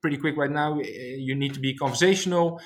pretty 0.02 0.18
quick 0.18 0.37
right 0.37 0.50
now. 0.50 0.78
You 0.80 1.35
need 1.35 1.54
to 1.54 1.61
be 1.61 1.75
conversational 1.75 2.61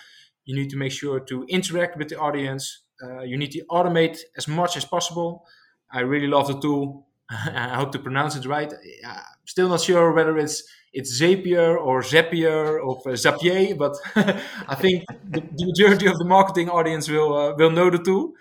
you 0.47 0.55
need 0.55 0.71
to 0.71 0.77
make 0.77 0.93
sure 0.93 1.21
to 1.21 1.45
interact 1.49 1.99
with 1.99 2.09
the 2.09 2.19
audience. 2.19 2.83
Uh, 3.03 3.21
you 3.23 3.37
need 3.37 3.51
to 3.51 3.63
automate 3.71 4.19
as 4.37 4.49
much 4.49 4.77
as 4.77 4.85
possible. 4.85 5.45
I 5.91 6.01
really 6.01 6.29
love 6.29 6.47
the 6.47 6.59
tool. 6.59 7.09
I 7.31 7.75
hope 7.75 7.93
to 7.93 7.99
pronounce 7.99 8.37
it 8.37 8.47
right. 8.47 8.73
Uh, 8.73 9.21
still 9.45 9.69
not 9.69 9.81
sure 9.81 10.13
whether 10.13 10.39
it's 10.39 10.63
it's 10.93 11.21
Zapier 11.21 11.77
or 11.77 12.01
Zapier 12.01 12.83
or 12.83 12.97
uh, 13.05 13.13
Zapier, 13.13 13.77
but 13.77 13.95
I 14.69 14.75
think 14.77 15.05
the, 15.29 15.41
the, 15.41 15.67
majority 15.67 16.07
of 16.07 16.17
the 16.17 16.25
marketing 16.25 16.71
audience 16.71 17.11
will 17.11 17.37
uh, 17.37 17.55
will 17.57 17.71
know 17.71 17.91
the 17.91 17.99
tool. 17.99 18.33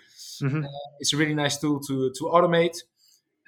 Mm-hmm. 0.42 0.64
Uh, 0.64 0.68
it's 1.00 1.12
a 1.12 1.16
really 1.16 1.34
nice 1.34 1.58
tool 1.58 1.80
to 1.80 2.10
to 2.16 2.24
automate. 2.24 2.76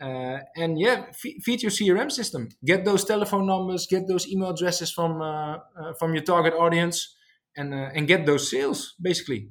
Uh, 0.00 0.38
and 0.56 0.78
yeah, 0.78 1.06
f- 1.08 1.42
feed 1.42 1.62
your 1.62 1.70
CRM 1.70 2.10
system. 2.10 2.48
Get 2.64 2.84
those 2.84 3.04
telephone 3.04 3.46
numbers, 3.46 3.86
get 3.86 4.06
those 4.06 4.28
email 4.28 4.50
addresses 4.50 4.92
from 4.92 5.20
uh, 5.20 5.56
from 5.98 6.14
your 6.14 6.22
target 6.22 6.54
audience 6.54 7.16
and 7.56 7.74
uh, 7.74 7.90
and 7.94 8.06
get 8.06 8.24
those 8.24 8.50
sales 8.50 8.94
basically. 9.00 9.48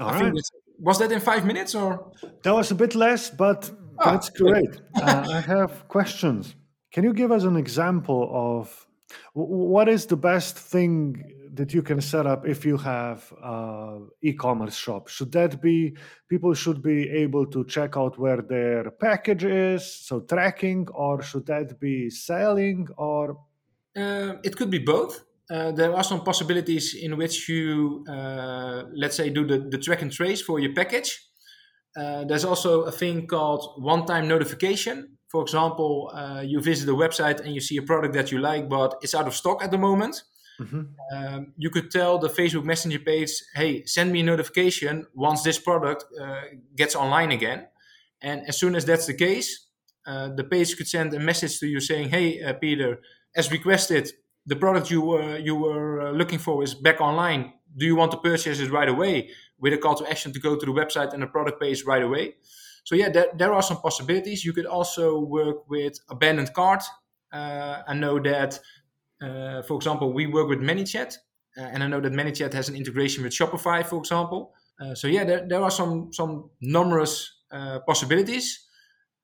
All 0.00 0.12
right. 0.12 0.32
was 0.80 0.98
that 0.98 1.12
in 1.12 1.20
five 1.20 1.44
minutes 1.44 1.74
or? 1.74 2.10
That 2.42 2.54
was 2.54 2.70
a 2.70 2.74
bit 2.74 2.94
less, 2.94 3.30
but 3.30 3.70
oh, 3.98 4.10
that's 4.10 4.30
great. 4.30 4.80
uh, 4.96 5.26
I 5.30 5.40
have 5.40 5.86
questions. 5.88 6.54
Can 6.90 7.04
you 7.04 7.12
give 7.12 7.30
us 7.30 7.44
an 7.44 7.56
example 7.56 8.30
of 8.32 8.86
what 9.34 9.88
is 9.88 10.06
the 10.06 10.16
best 10.16 10.58
thing 10.58 11.22
that 11.56 11.72
you 11.72 11.82
can 11.82 12.00
set 12.00 12.26
up 12.26 12.46
if 12.46 12.64
you 12.64 12.76
have 12.76 13.32
uh, 13.42 13.98
e-commerce 14.22 14.76
shop 14.76 15.08
should 15.08 15.32
that 15.32 15.60
be 15.60 15.96
people 16.28 16.52
should 16.54 16.82
be 16.82 17.08
able 17.10 17.46
to 17.46 17.64
check 17.64 17.96
out 17.96 18.18
where 18.18 18.42
their 18.42 18.90
package 18.90 19.44
is 19.44 20.06
so 20.06 20.20
tracking 20.20 20.86
or 20.94 21.22
should 21.22 21.46
that 21.46 21.78
be 21.80 22.10
selling 22.10 22.86
or 22.96 23.38
uh, 23.96 24.34
it 24.42 24.56
could 24.56 24.70
be 24.70 24.78
both 24.78 25.24
uh, 25.50 25.72
there 25.72 25.94
are 25.94 26.02
some 26.02 26.24
possibilities 26.24 26.94
in 26.94 27.18
which 27.18 27.50
you, 27.50 28.02
uh, 28.08 28.84
let's 28.94 29.14
say, 29.14 29.28
do 29.28 29.46
the, 29.46 29.58
the 29.58 29.76
track 29.76 30.00
and 30.00 30.10
trace 30.10 30.40
for 30.40 30.58
your 30.58 30.72
package. 30.72 31.20
Uh, 31.94 32.24
there's 32.24 32.46
also 32.46 32.84
a 32.84 32.90
thing 32.90 33.26
called 33.26 33.74
one 33.76 34.06
time 34.06 34.26
notification. 34.26 35.18
For 35.28 35.42
example, 35.42 36.10
you 36.44 36.62
visit 36.62 36.88
a 36.88 36.94
website 36.94 37.40
and 37.40 37.54
you 37.54 37.60
see 37.60 37.76
a 37.76 37.82
product 37.82 38.14
that 38.14 38.32
you 38.32 38.38
like, 38.38 38.70
but 38.70 38.96
it's 39.02 39.14
out 39.14 39.26
of 39.26 39.34
stock 39.34 39.62
at 39.62 39.70
the 39.70 39.76
moment. 39.76 40.22
Mm-hmm. 40.60 40.82
Um, 41.14 41.52
you 41.56 41.70
could 41.70 41.90
tell 41.90 42.18
the 42.18 42.28
Facebook 42.28 42.64
Messenger 42.64 43.00
page, 43.00 43.30
hey, 43.54 43.84
send 43.84 44.12
me 44.12 44.20
a 44.20 44.24
notification 44.24 45.06
once 45.14 45.42
this 45.42 45.58
product 45.58 46.04
uh, 46.20 46.42
gets 46.76 46.94
online 46.94 47.32
again. 47.32 47.66
And 48.22 48.46
as 48.48 48.58
soon 48.58 48.74
as 48.74 48.84
that's 48.84 49.06
the 49.06 49.14
case, 49.14 49.66
the 50.06 50.46
page 50.48 50.76
could 50.76 50.88
send 50.88 51.12
a 51.14 51.18
message 51.18 51.58
to 51.60 51.66
you 51.66 51.80
saying, 51.80 52.10
hey, 52.10 52.40
Peter, 52.60 53.00
as 53.36 53.50
requested, 53.50 54.12
the 54.46 54.56
product 54.56 54.90
you 54.90 55.00
were 55.00 55.38
you 55.38 55.56
were 55.56 56.00
uh, 56.00 56.10
looking 56.12 56.38
for 56.38 56.62
is 56.62 56.74
back 56.74 57.00
online. 57.00 57.52
Do 57.76 57.86
you 57.86 57.96
want 57.96 58.12
to 58.12 58.18
purchase 58.18 58.60
it 58.60 58.70
right 58.70 58.88
away 58.88 59.30
with 59.58 59.72
a 59.72 59.78
call 59.78 59.94
to 59.96 60.08
action 60.08 60.32
to 60.32 60.40
go 60.40 60.56
to 60.56 60.66
the 60.66 60.72
website 60.72 61.12
and 61.12 61.22
the 61.22 61.26
product 61.26 61.60
page 61.60 61.84
right 61.84 62.02
away? 62.02 62.34
So 62.84 62.94
yeah, 62.94 63.08
there, 63.08 63.26
there 63.34 63.52
are 63.52 63.62
some 63.62 63.78
possibilities. 63.78 64.44
You 64.44 64.52
could 64.52 64.66
also 64.66 65.18
work 65.18 65.68
with 65.68 65.98
abandoned 66.08 66.52
cart. 66.52 66.84
Uh, 67.32 67.82
I 67.88 67.94
know 67.94 68.20
that, 68.20 68.60
uh, 69.22 69.62
for 69.62 69.76
example, 69.76 70.12
we 70.12 70.26
work 70.26 70.48
with 70.48 70.60
ManyChat, 70.60 71.14
uh, 71.56 71.60
and 71.60 71.82
I 71.82 71.86
know 71.86 72.00
that 72.00 72.12
ManyChat 72.12 72.52
has 72.52 72.68
an 72.68 72.76
integration 72.76 73.22
with 73.22 73.32
Shopify, 73.32 73.84
for 73.84 73.98
example. 73.98 74.52
Uh, 74.80 74.94
so 74.94 75.06
yeah, 75.06 75.24
there, 75.24 75.46
there 75.48 75.62
are 75.62 75.70
some 75.70 76.12
some 76.12 76.50
numerous 76.60 77.32
uh, 77.50 77.78
possibilities. 77.86 78.66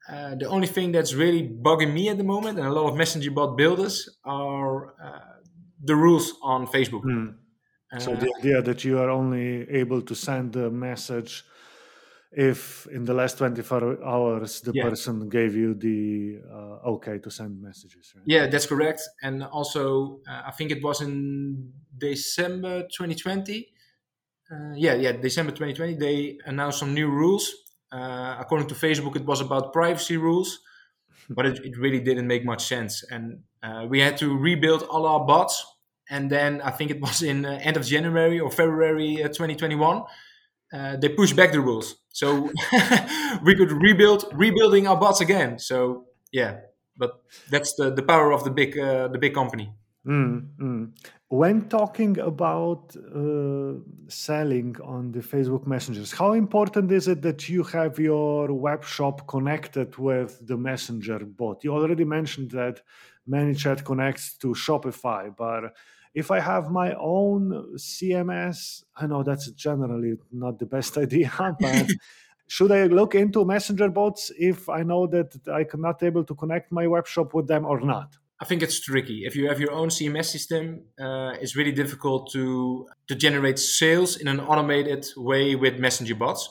Uh, 0.09 0.35
the 0.37 0.47
only 0.47 0.67
thing 0.67 0.93
that's 0.93 1.15
really 1.15 1.49
bugging 1.49 1.93
me 1.93 2.09
at 2.09 2.17
the 2.17 2.25
moment, 2.25 2.59
and 2.59 2.67
a 2.67 2.73
lot 2.73 2.89
of 2.89 2.97
messenger 2.97 3.31
bot 3.31 3.57
builders, 3.57 4.09
are 4.25 4.95
uh, 5.03 5.21
the 5.85 5.95
rules 5.95 6.35
on 6.43 6.67
Facebook. 6.67 7.05
Mm. 7.05 7.35
so 7.99 8.15
the 8.15 8.33
idea 8.39 8.63
that 8.63 8.85
you 8.85 8.99
are 8.99 9.11
only 9.11 9.69
able 9.71 10.01
to 10.01 10.15
send 10.15 10.55
a 10.57 10.71
message 10.71 11.45
if 12.33 12.87
in 12.93 13.05
the 13.05 13.15
last 13.15 13.39
24 13.39 14.05
hours 14.05 14.61
the 14.61 14.73
yeah. 14.73 14.85
person 14.85 15.29
gave 15.29 15.57
you 15.57 15.75
the 15.75 16.39
uh, 16.49 16.89
okay 16.89 17.19
to 17.19 17.31
send 17.31 17.61
messages 17.61 18.13
right? 18.15 18.25
yeah 18.27 18.47
that's 18.47 18.67
correct 18.67 19.03
and 19.23 19.43
also 19.43 20.21
uh, 20.29 20.43
i 20.47 20.51
think 20.53 20.71
it 20.71 20.81
was 20.83 21.01
in 21.01 21.73
december 21.99 22.83
2020 22.83 23.67
uh, 24.53 24.73
yeah 24.77 24.95
yeah 24.95 25.11
december 25.11 25.51
2020 25.51 25.95
they 25.97 26.39
announced 26.47 26.79
some 26.79 26.95
new 26.95 27.09
rules 27.09 27.53
uh, 27.93 28.37
according 28.39 28.69
to 28.69 28.75
Facebook, 28.75 29.17
it 29.17 29.27
was 29.27 29.41
about 29.41 29.73
privacy 29.73 30.17
rules, 30.17 30.61
but 31.29 31.47
it, 31.47 31.59
it 31.65 31.77
really 31.77 32.01
didn't 32.01 32.27
make 32.27 32.45
much 32.45 32.65
sense. 32.65 33.03
And 33.11 33.41
uh, 33.63 33.87
we 33.89 34.01
had 34.01 34.17
to 34.19 34.37
rebuild 34.37 34.85
all 34.85 35.07
our 35.07 35.25
bots. 35.27 35.65
And 36.09 36.31
then 36.31 36.61
I 36.63 36.71
think 36.71 36.91
it 36.91 37.01
was 37.01 37.23
in 37.23 37.45
uh, 37.45 37.59
end 37.63 37.77
of 37.77 37.85
January 37.85 38.41
or 38.41 38.51
February 38.51 39.17
2021, 39.17 40.03
uh, 40.73 40.97
they 40.97 41.09
pushed 41.09 41.37
back 41.37 41.53
the 41.53 41.61
rules. 41.61 41.97
So 42.11 42.51
we 43.45 43.55
could 43.55 43.73
rebuild 43.73 44.25
rebuilding 44.33 44.87
our 44.87 44.97
bots 44.97 45.21
again. 45.21 45.59
So 45.59 46.07
yeah, 46.33 46.61
but 46.97 47.23
that's 47.51 47.75
the, 47.75 47.91
the 47.91 48.03
power 48.03 48.33
of 48.33 48.45
the 48.45 48.51
big 48.51 48.79
uh, 48.79 49.09
the 49.09 49.19
big 49.19 49.35
company. 49.35 49.73
Mm, 50.07 50.49
mm. 50.59 50.93
When 51.29 51.69
talking 51.69 52.19
about 52.19 52.97
uh, 52.97 53.75
selling 54.09 54.77
on 54.83 55.13
the 55.13 55.21
Facebook 55.21 55.67
messengers, 55.67 56.11
how 56.11 56.33
important 56.33 56.91
is 56.91 57.07
it 57.07 57.23
that 57.23 57.49
you 57.49 57.63
have 57.65 57.99
your 57.99 58.53
web 58.53 58.83
shop 58.83 59.29
connected 59.29 59.97
with 59.99 60.45
the 60.47 60.57
messenger 60.57 61.19
bot? 61.19 61.63
You 61.63 61.75
already 61.75 62.05
mentioned 62.05 62.51
that 62.53 62.81
ManyChat 63.29 63.85
connects 63.85 64.37
to 64.39 64.49
Shopify, 64.49 65.35
but 65.37 65.75
if 66.15 66.31
I 66.31 66.41
have 66.41 66.71
my 66.71 66.95
own 66.95 67.77
CMS, 67.77 68.85
I 68.97 69.07
know 69.07 69.23
that's 69.23 69.51
generally 69.53 70.15
not 70.33 70.59
the 70.59 70.67
best 70.67 70.99
idea, 71.05 71.31
but 71.61 71.87
should 72.47 72.73
I 72.73 72.87
look 72.87 73.15
into 73.15 73.45
messenger 73.45 73.89
bots 73.89 74.33
if 74.37 74.69
I 74.69 74.83
know 74.83 75.07
that 75.07 75.37
I 75.49 75.65
cannot 75.65 76.03
able 76.03 76.25
to 76.25 76.35
connect 76.35 76.73
my 76.73 76.87
web 76.87 77.07
shop 77.07 77.33
with 77.33 77.47
them 77.47 77.65
or 77.65 77.81
not? 77.81 78.17
I 78.41 78.47
think 78.47 78.63
it's 78.63 78.81
tricky. 78.81 79.25
If 79.27 79.37
you 79.37 79.49
have 79.49 79.61
your 79.61 79.71
own 79.71 79.89
CMS 79.89 80.25
system, 80.25 80.83
uh, 80.99 81.35
it's 81.41 81.55
really 81.57 81.73
difficult 81.73 82.33
to 82.33 82.89
to 83.09 83.15
generate 83.15 83.59
sales 83.59 84.17
in 84.17 84.29
an 84.29 84.41
automated 84.41 85.07
way 85.17 85.55
with 85.55 85.79
messenger 85.79 86.15
bots. 86.15 86.49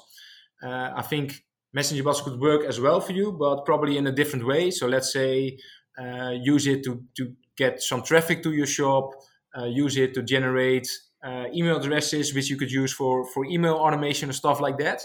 Uh, 0.63 0.91
I 0.95 1.01
think 1.01 1.43
messenger 1.73 2.03
bots 2.03 2.21
could 2.21 2.39
work 2.39 2.63
as 2.63 2.79
well 2.79 3.01
for 3.01 3.13
you, 3.13 3.31
but 3.31 3.65
probably 3.65 3.97
in 3.97 4.05
a 4.05 4.11
different 4.11 4.45
way. 4.45 4.69
So 4.69 4.87
let's 4.87 5.11
say 5.11 5.57
uh, 5.99 6.31
use 6.41 6.67
it 6.67 6.83
to 6.83 7.03
to 7.17 7.33
get 7.57 7.81
some 7.81 8.03
traffic 8.03 8.43
to 8.43 8.51
your 8.53 8.67
shop. 8.67 9.11
Uh, 9.58 9.65
use 9.65 9.98
it 9.98 10.13
to 10.13 10.22
generate 10.22 10.88
uh, 11.24 11.46
email 11.53 11.77
addresses, 11.77 12.34
which 12.34 12.50
you 12.50 12.58
could 12.58 12.72
use 12.72 12.94
for 12.94 13.25
for 13.34 13.46
email 13.46 13.75
automation 13.75 14.29
and 14.29 14.36
stuff 14.36 14.60
like 14.60 14.77
that. 14.77 15.01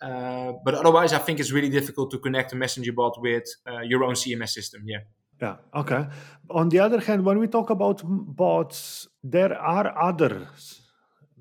Uh, 0.00 0.52
but 0.64 0.74
otherwise, 0.74 1.12
I 1.12 1.18
think 1.18 1.40
it's 1.40 1.52
really 1.52 1.70
difficult 1.70 2.10
to 2.10 2.18
connect 2.18 2.52
a 2.52 2.56
messenger 2.56 2.92
bot 2.92 3.14
with 3.20 3.44
your 3.84 4.04
own 4.04 4.14
CMS 4.14 4.50
system. 4.50 4.82
Yeah. 4.86 5.02
Yeah. 5.40 5.56
Okay. 5.74 6.06
On 6.50 6.68
the 6.68 6.80
other 6.80 7.00
hand, 7.00 7.24
when 7.24 7.38
we 7.38 7.46
talk 7.46 7.70
about 7.70 8.02
bots, 8.04 9.06
there 9.22 9.54
are 9.54 9.86
others 9.98 10.80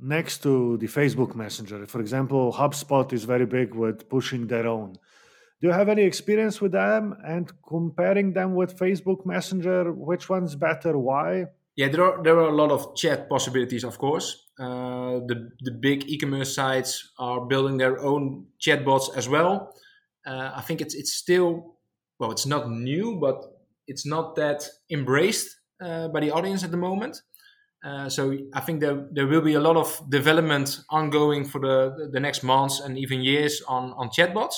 next 0.01 0.43
to 0.43 0.77
the 0.77 0.87
Facebook 0.87 1.35
Messenger. 1.35 1.85
For 1.85 2.01
example, 2.01 2.53
HubSpot 2.53 3.11
is 3.13 3.23
very 3.23 3.45
big 3.45 3.73
with 3.73 4.09
pushing 4.09 4.47
their 4.47 4.67
own. 4.67 4.93
Do 5.61 5.67
you 5.67 5.71
have 5.71 5.87
any 5.87 6.03
experience 6.03 6.59
with 6.59 6.73
them 6.73 7.15
and 7.25 7.49
comparing 7.67 8.33
them 8.33 8.55
with 8.55 8.77
Facebook 8.77 9.25
Messenger? 9.25 9.93
Which 9.93 10.29
one's 10.29 10.55
better? 10.55 10.97
Why? 10.97 11.45
Yeah, 11.75 11.89
there 11.89 12.03
are 12.03 12.23
there 12.23 12.37
are 12.39 12.47
a 12.49 12.55
lot 12.55 12.71
of 12.71 12.95
chat 12.95 13.27
possibilities, 13.29 13.83
of 13.83 13.97
course. 13.97 14.47
Uh, 14.57 15.19
the 15.27 15.49
the 15.61 15.71
big 15.71 16.07
e-commerce 16.07 16.55
sites 16.55 17.11
are 17.19 17.45
building 17.45 17.77
their 17.77 17.99
own 17.99 18.47
chatbots 18.59 19.15
as 19.17 19.27
well. 19.27 19.73
Uh, 20.25 20.51
I 20.55 20.61
think 20.61 20.81
it's 20.81 20.95
it's 20.95 21.13
still 21.13 21.75
well, 22.19 22.31
it's 22.31 22.45
not 22.45 22.71
new, 22.71 23.17
but 23.19 23.43
it's 23.87 24.05
not 24.05 24.35
that 24.37 24.69
embraced 24.89 25.57
uh, 25.81 26.07
by 26.07 26.21
the 26.21 26.31
audience 26.31 26.63
at 26.63 26.71
the 26.71 26.77
moment. 26.77 27.21
Uh, 27.83 28.09
so 28.09 28.37
I 28.53 28.61
think 28.61 28.79
there 28.79 29.07
there 29.11 29.27
will 29.27 29.41
be 29.41 29.53
a 29.55 29.59
lot 29.59 29.75
of 29.77 30.01
development 30.09 30.79
ongoing 30.89 31.45
for 31.45 31.59
the 31.59 32.09
the 32.11 32.19
next 32.19 32.43
months 32.43 32.79
and 32.79 32.97
even 32.97 33.21
years 33.21 33.61
on 33.67 33.93
on 33.93 34.09
chatbots. 34.09 34.55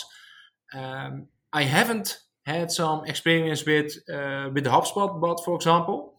Um, 0.73 1.27
I 1.53 1.63
haven't 1.63 2.19
had 2.45 2.71
some 2.71 3.05
experience 3.05 3.65
with 3.65 3.97
uh, 4.09 4.49
with 4.53 4.63
the 4.63 4.69
HubSpot 4.69 5.19
bot, 5.21 5.43
for 5.43 5.55
example. 5.55 6.16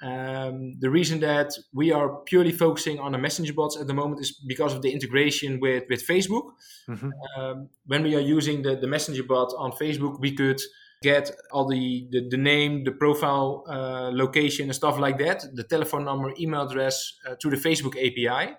Um, 0.00 0.76
the 0.78 0.90
reason 0.90 1.18
that 1.20 1.52
we 1.72 1.90
are 1.92 2.08
purely 2.24 2.52
focusing 2.52 3.00
on 3.00 3.12
the 3.12 3.18
messenger 3.18 3.52
bots 3.52 3.76
at 3.76 3.88
the 3.88 3.94
moment 3.94 4.20
is 4.20 4.32
because 4.46 4.72
of 4.72 4.82
the 4.82 4.92
integration 4.92 5.58
with 5.60 5.84
with 5.90 6.06
Facebook. 6.06 6.52
Mm-hmm. 6.88 7.10
Um, 7.36 7.68
when 7.86 8.02
we 8.04 8.14
are 8.14 8.20
using 8.20 8.62
the, 8.62 8.76
the 8.76 8.86
messenger 8.86 9.24
bot 9.24 9.52
on 9.58 9.72
Facebook, 9.72 10.20
we 10.20 10.32
could 10.32 10.60
get 11.02 11.30
all 11.52 11.66
the, 11.68 12.08
the, 12.10 12.28
the 12.28 12.36
name, 12.36 12.84
the 12.84 12.90
profile 12.90 13.64
uh, 13.68 14.10
location, 14.12 14.66
and 14.66 14.74
stuff 14.74 14.98
like 14.98 15.18
that, 15.18 15.44
the 15.54 15.64
telephone 15.64 16.04
number, 16.04 16.32
email 16.38 16.62
address 16.62 17.14
uh, 17.26 17.34
to 17.40 17.50
the 17.50 17.56
Facebook 17.56 17.94
API, 17.96 18.54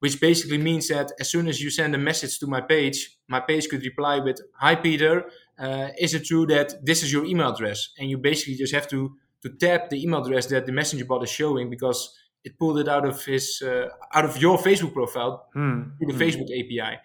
which 0.00 0.20
basically 0.20 0.58
means 0.58 0.88
that 0.88 1.12
as 1.20 1.30
soon 1.30 1.48
as 1.48 1.60
you 1.60 1.70
send 1.70 1.94
a 1.94 1.98
message 1.98 2.38
to 2.38 2.46
my 2.46 2.60
page, 2.60 3.18
my 3.28 3.40
page 3.40 3.68
could 3.68 3.82
reply 3.82 4.18
with, 4.18 4.40
"Hi 4.56 4.74
Peter, 4.74 5.24
uh, 5.58 5.88
is 5.98 6.14
it 6.14 6.24
true 6.24 6.46
that 6.46 6.84
this 6.84 7.02
is 7.02 7.12
your 7.12 7.24
email 7.24 7.52
address?" 7.52 7.90
And 7.98 8.10
you 8.10 8.18
basically 8.18 8.56
just 8.56 8.74
have 8.74 8.88
to 8.88 9.16
to 9.42 9.50
tap 9.50 9.90
the 9.90 10.02
email 10.02 10.22
address 10.22 10.46
that 10.46 10.66
the 10.66 10.72
messenger 10.72 11.04
bot 11.04 11.22
is 11.22 11.30
showing 11.30 11.70
because 11.70 12.14
it 12.44 12.58
pulled 12.58 12.78
it 12.78 12.88
out 12.88 13.06
of 13.06 13.24
his 13.24 13.62
uh, 13.62 13.88
out 14.14 14.24
of 14.24 14.38
your 14.38 14.58
Facebook 14.58 14.92
profile 14.92 15.48
hmm. 15.52 15.82
to 16.00 16.06
the 16.06 16.12
hmm. 16.12 16.20
Facebook 16.20 16.50
API. 16.50 16.98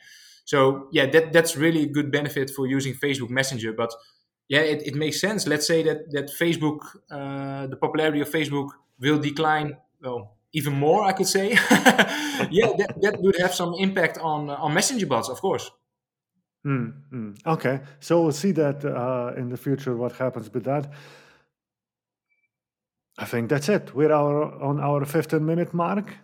So 0.46 0.88
yeah, 0.92 1.08
that 1.08 1.34
that's 1.34 1.58
really 1.58 1.84
a 1.84 1.88
good 1.88 2.12
benefit 2.12 2.50
for 2.52 2.68
using 2.68 2.94
Facebook 2.94 3.30
Messenger, 3.30 3.74
but 3.74 3.92
yeah, 4.48 4.60
it, 4.60 4.86
it 4.86 4.96
makes 4.96 5.20
sense. 5.20 5.48
Let's 5.48 5.66
say 5.66 5.82
that 5.84 6.12
that 6.12 6.30
Facebook, 6.40 6.80
uh, 7.10 7.68
the 7.68 7.78
popularity 7.78 8.22
of 8.22 8.30
Facebook 8.30 8.70
will 9.00 9.18
decline. 9.18 9.78
Well, 10.02 10.36
even 10.54 10.74
more, 10.74 11.04
I 11.04 11.14
could 11.14 11.28
say. 11.28 11.52
yeah, 12.52 12.72
that, 12.78 12.96
that 13.02 13.22
would 13.22 13.38
have 13.40 13.56
some 13.56 13.74
impact 13.80 14.20
on 14.20 14.50
on 14.50 14.74
messenger 14.74 15.08
bots, 15.08 15.30
of 15.30 15.42
course. 15.42 15.72
Mm, 16.66 16.94
mm. 17.12 17.46
Okay, 17.46 17.82
so 18.00 18.22
we'll 18.22 18.32
see 18.32 18.52
that 18.52 18.84
uh, 18.86 19.34
in 19.38 19.50
the 19.50 19.58
future 19.58 19.96
what 19.96 20.14
happens 20.14 20.52
with 20.54 20.64
that. 20.66 20.92
I 23.18 23.26
think 23.26 23.50
that's 23.50 23.70
it. 23.70 23.96
We're 23.96 24.12
our, 24.12 24.62
on 24.62 24.80
our 24.80 25.06
15 25.06 25.46
minute 25.46 25.74
mark. 25.74 26.18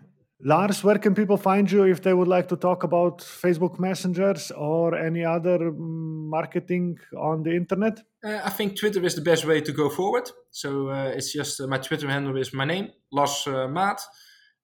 Lars, 0.43 0.83
where 0.83 0.97
can 0.97 1.13
people 1.13 1.37
find 1.37 1.71
you 1.71 1.83
if 1.83 2.01
they 2.01 2.13
would 2.13 2.27
like 2.27 2.47
to 2.47 2.55
talk 2.55 2.83
about 2.83 3.19
Facebook 3.19 3.79
messengers 3.79 4.51
or 4.51 4.95
any 4.95 5.23
other 5.23 5.59
mm, 5.59 6.29
marketing 6.29 6.97
on 7.15 7.43
the 7.43 7.55
internet? 7.55 7.99
Uh, 8.23 8.39
I 8.43 8.49
think 8.49 8.79
Twitter 8.79 9.03
is 9.05 9.13
the 9.13 9.21
best 9.21 9.45
way 9.45 9.61
to 9.61 9.71
go 9.71 9.89
forward. 9.89 10.31
So 10.49 10.89
uh, 10.89 11.13
it's 11.15 11.31
just 11.31 11.61
uh, 11.61 11.67
my 11.67 11.77
Twitter 11.77 12.09
handle 12.09 12.35
is 12.37 12.53
my 12.53 12.65
name, 12.65 12.89
Lars 13.11 13.45
uh, 13.45 13.67
Maat. 13.67 14.01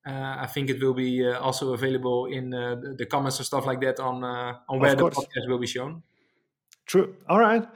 Uh, 0.06 0.38
I 0.40 0.48
think 0.48 0.70
it 0.70 0.82
will 0.82 0.96
be 0.96 1.24
uh, 1.28 1.40
also 1.40 1.74
available 1.74 2.26
in 2.26 2.50
the 2.50 3.06
comments 3.12 3.38
and 3.38 3.46
stuff 3.46 3.66
like 3.66 3.82
that 3.82 4.00
on 4.00 4.24
on 4.24 4.80
where 4.80 4.96
the 4.96 5.04
podcast 5.04 5.48
will 5.48 5.60
be 5.60 5.68
shown. 5.68 6.02
True. 6.86 7.16
All 7.28 7.40
right. 7.40 7.68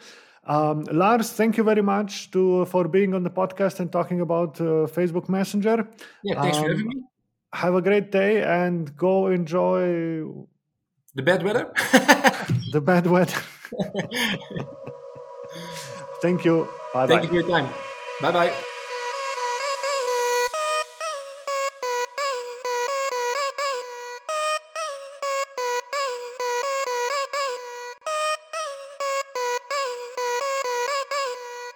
Um, 0.43 0.83
Lars, 0.91 1.31
thank 1.33 1.57
you 1.57 1.63
very 1.63 1.83
much 1.83 2.31
to 2.31 2.65
for 2.65 2.88
being 2.88 3.13
on 3.13 3.24
the 3.24 3.29
podcast 3.29 3.79
and 3.79 3.91
talking 3.91 4.21
about 4.21 4.55
Facebook 4.55 5.29
Messenger. 5.29 5.88
Yeah, 6.24 6.41
thanks 6.41 6.57
um, 6.57 6.63
for 6.63 6.69
having 6.69 6.88
me 6.88 7.03
have 7.53 7.75
a 7.75 7.81
great 7.81 8.12
day 8.12 8.43
and 8.43 8.95
go 8.95 9.27
enjoy 9.27 10.25
the 11.13 11.21
bad 11.21 11.43
weather. 11.43 11.71
the 12.71 12.81
bad 12.81 13.07
weather. 13.07 13.41
Thank 16.21 16.45
you. 16.45 16.67
Bye 16.93 17.07
Thank 17.07 17.21
bye. 17.21 17.24
you 17.24 17.27
for 17.27 17.36
your 17.36 17.48
time. 17.48 17.74
Bye 18.21 18.31
bye. 18.31 18.53